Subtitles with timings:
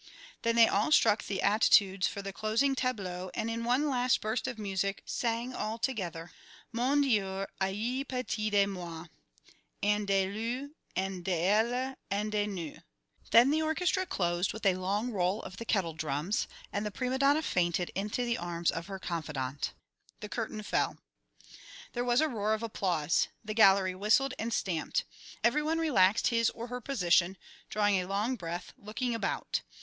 [0.41, 4.47] Then they all struck the attitudes for the closing tableau and in one last burst
[4.47, 6.31] of music sang all together,
[6.71, 9.05] "Mon Dieu, ayez pitié de moi"
[9.83, 12.79] and "de lui" and "d'elle" and "de nous."
[13.29, 17.19] Then the orchestra closed with a long roll of the kettle drums, and the prima
[17.19, 19.71] donna fainted into the arms of her confidante.
[20.19, 20.97] The curtain fell.
[21.93, 23.27] There was a roar of applause.
[23.45, 25.03] The gallery whistled and stamped.
[25.43, 27.37] Every one relaxed his or her position,
[27.69, 29.61] drawing a long breath, looking about.